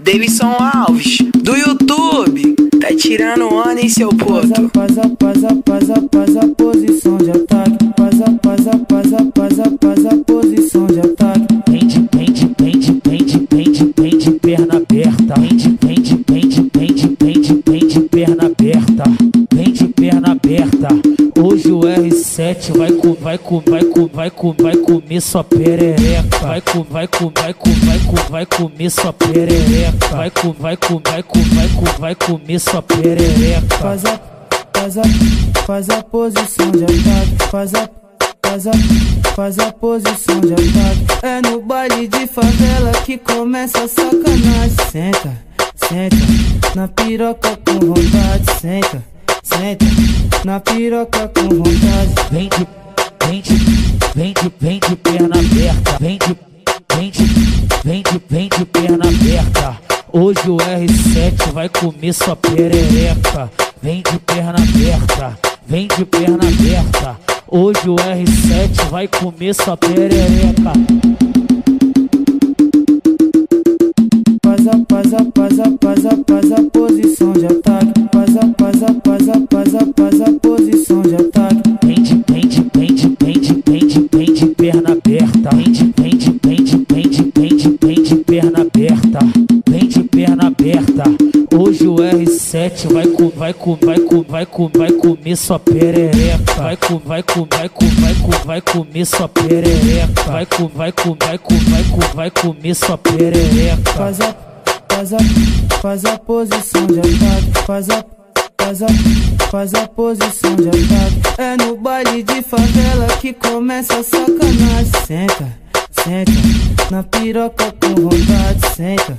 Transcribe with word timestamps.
Davidson 0.00 0.56
Alves, 0.74 1.18
do 1.42 1.56
YouTube, 1.56 2.54
tá 2.80 2.88
tirando 2.96 3.52
onda 3.52 3.80
em 3.80 3.88
seu 3.88 4.10
a 6.36 6.46
posição 6.54 7.18
de 7.18 7.30
ataque. 7.30 7.86
Posição 7.96 8.08
R7 22.58 22.76
vai 22.76 22.92
com, 22.92 23.14
vai 23.14 23.38
com, 23.38 23.60
vai 23.60 23.84
com, 23.84 24.08
vai 24.08 24.30
com, 24.30 24.52
vai 24.52 24.76
comer 24.76 25.20
sua 25.20 25.44
perereca. 25.44 26.38
Vai 26.40 26.60
com, 26.60 26.82
vai 26.82 27.06
com, 27.06 27.30
vai 27.30 27.54
com, 27.54 27.70
vai 27.70 27.98
com, 28.00 28.30
vai 28.30 28.46
comer 28.46 28.90
sua 28.90 29.12
perereca. 29.12 30.08
Vai 30.10 30.30
com, 30.30 30.52
vai 30.52 30.76
com, 30.76 31.00
vai 31.04 31.22
com, 31.22 31.40
vai 31.40 31.68
com, 31.68 32.00
vai 32.00 32.14
comer 32.14 32.58
sua 32.58 32.82
perereca. 32.82 33.76
Faz 33.78 34.04
a, 34.04 34.20
faz 34.74 34.98
a, 34.98 35.02
faz 35.64 35.90
a 35.90 36.02
posição 36.02 36.70
de 36.72 36.84
ataque. 36.84 37.50
Faz 37.50 37.74
a, 37.74 37.88
faz 38.42 38.66
a, 38.66 38.72
faz 39.34 39.58
a 39.58 39.72
posição 39.72 40.40
de 40.40 40.52
ataque. 40.52 41.26
É 41.26 41.40
no 41.40 41.62
baile 41.62 42.08
de 42.08 42.26
favela 42.26 42.92
que 43.04 43.18
começa 43.18 43.84
a 43.84 43.88
sacanagem. 43.88 44.76
Senta, 44.90 45.32
senta, 45.76 46.16
na 46.74 46.88
piroca 46.88 47.56
com 47.64 47.86
vontade. 47.86 48.60
Senta, 48.60 49.04
senta, 49.42 49.86
na 50.44 50.60
piroca 50.60 51.28
com 51.28 51.48
vontade. 51.48 52.14
Vende, 52.30 52.68
vende, 53.24 53.54
vende, 54.14 54.52
vende 54.60 54.96
perna 54.96 55.36
aberta. 55.36 55.98
Vende, 56.00 56.36
vende, 56.94 57.24
vende, 57.84 58.22
vende 58.28 58.64
perna 58.66 59.04
aberta. 59.04 59.76
Hoje 60.12 60.50
o 60.50 60.56
R7 60.56 61.52
vai 61.52 61.68
comer 61.68 62.12
sua 62.12 62.36
perereca. 62.36 63.50
Vende 63.82 64.18
perna 64.26 64.56
aberta, 64.56 65.38
vende 65.66 66.04
perna 66.04 66.36
aberta. 66.36 67.16
Hoje 67.48 67.88
o 67.88 67.96
R7 67.96 68.88
vai 68.90 69.08
comer 69.08 69.54
sua 69.54 69.76
perereca. 69.76 70.72
Faz 74.42 74.66
a, 74.66 74.72
faz 74.88 75.14
a, 75.14 75.18
faz 75.34 75.60
a, 75.60 75.64
faz 75.80 76.06
a, 76.06 76.10
faz 76.26 76.52
a 76.52 76.70
posição 76.70 77.17
Hoje 91.50 91.88
o 91.88 91.96
R7 91.96 92.92
vai 92.92 93.06
com, 93.06 93.30
vai 93.30 93.54
com, 93.54 93.74
vai 93.76 93.98
com, 93.98 94.22
vai 94.22 94.46
com, 94.46 94.68
vai 94.68 94.92
comer 94.92 95.36
sua 95.36 95.58
perereca. 95.58 96.54
Vai 96.56 96.76
com, 96.76 96.98
vai 96.98 97.22
com, 97.22 97.46
vai 97.50 97.68
com, 97.68 97.86
vai 97.86 98.14
com, 98.14 98.46
vai 98.46 98.60
comer 98.60 99.04
sua 99.06 99.28
perereca. 99.28 100.22
Vai 100.26 100.46
com, 100.46 100.68
vai 100.68 100.92
com, 100.92 101.16
vai 101.18 101.38
com, 101.38 101.54
vai 101.54 101.84
com, 101.84 102.16
vai 102.16 102.30
comer 102.30 102.74
sua 102.74 102.98
perereca. 102.98 103.92
Faz 103.92 104.20
a, 104.20 104.34
faz 104.90 105.12
a, 105.14 105.18
faz 105.80 106.04
a 106.04 106.18
posição 106.18 106.86
de 106.86 106.98
ataque. 106.98 107.66
Faz 107.66 107.88
a, 107.90 108.04
faz 108.58 108.82
a, 108.82 108.86
faz 109.50 109.74
a 109.74 109.88
posição 109.88 110.54
de 110.54 110.68
ataque. 110.68 111.40
É 111.40 111.56
no 111.56 111.76
baile 111.78 112.22
de 112.22 112.42
favela 112.42 113.06
que 113.20 113.32
começa 113.32 113.94
a 113.98 114.02
sacanagem. 114.02 114.92
Senta, 115.06 115.58
senta, 115.92 116.90
na 116.90 117.02
piroca 117.02 117.72
com 117.80 117.94
vontade. 118.02 118.76
Senta, 118.76 119.18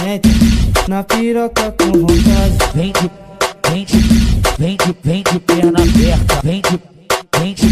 senta, 0.00 0.28
na 0.88 1.02
piroca 1.02 1.72
com 1.72 1.92
vontade. 1.92 2.58
Vende, 2.74 3.10
vende, 3.68 3.98
vende, 4.58 4.96
vende 5.02 5.40
perna 5.40 5.82
aberta. 5.82 6.40
Vende, 6.42 6.80
vende, 7.38 7.66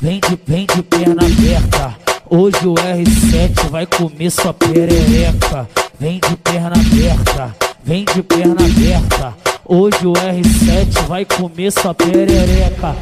vende, 0.00 0.38
vende 0.46 0.82
perna 0.82 1.22
aberta. 1.22 1.96
Hoje 2.28 2.66
o 2.66 2.74
R7 2.74 3.70
vai 3.70 3.86
comer 3.86 4.30
sua 4.30 4.54
perereca. 4.54 5.68
Vende 5.98 6.36
perna 6.42 6.72
aberta, 6.76 7.56
vende 7.84 8.22
perna 8.22 8.54
aberta. 8.54 9.34
Hoje 9.64 10.06
o 10.06 10.12
R7 10.12 11.06
vai 11.06 11.24
comer 11.24 11.70
sua 11.72 11.94
perereca. 11.94 12.96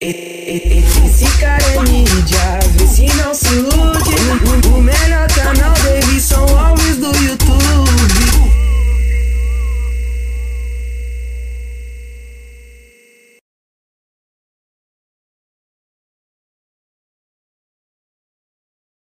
Esse 0.00 1.24
cara 1.38 1.62
é 1.62 1.80
mídia, 1.80 2.58
vê 2.76 2.86
se 2.86 3.06
não 3.16 3.34
se 3.34 3.54
ilude. 3.54 4.63